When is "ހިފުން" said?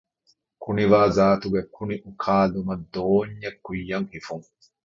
4.13-4.45